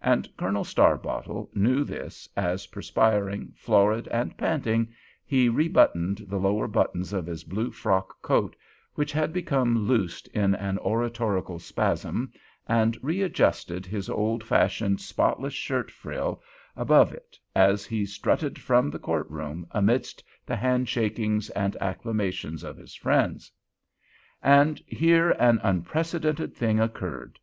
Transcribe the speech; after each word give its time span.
And 0.00 0.28
Colonel 0.36 0.62
Starbottle 0.62 1.50
knew 1.52 1.82
this, 1.82 2.28
as, 2.36 2.68
perspiring, 2.68 3.52
florid, 3.56 4.06
and 4.06 4.36
panting, 4.36 4.94
he 5.26 5.48
rebuttoned 5.48 6.26
the 6.28 6.36
lower 6.36 6.68
buttons 6.68 7.12
of 7.12 7.26
his 7.26 7.42
blue 7.42 7.72
frock 7.72 8.22
coat, 8.22 8.54
which 8.94 9.10
had 9.10 9.32
become 9.32 9.88
loosed 9.88 10.28
in 10.28 10.54
an 10.54 10.78
oratorical 10.78 11.58
spasm, 11.58 12.30
and 12.68 13.02
readjusted 13.02 13.84
his 13.84 14.08
old 14.08 14.44
fashioned, 14.44 15.00
spotless 15.00 15.54
shirt 15.54 15.90
frill 15.90 16.40
above 16.76 17.12
it 17.12 17.36
as 17.56 17.84
he 17.84 18.06
strutted 18.06 18.60
from 18.60 18.90
the 18.92 19.00
courtroom 19.00 19.66
amidst 19.72 20.22
the 20.46 20.54
hand 20.54 20.88
shakings 20.88 21.50
and 21.50 21.74
acclamations 21.80 22.62
of 22.62 22.76
his 22.76 22.94
friends. 22.94 23.50
And 24.40 24.78
here 24.86 25.30
an 25.30 25.58
unprecedented 25.64 26.54
thing 26.54 26.78
occurred. 26.78 27.40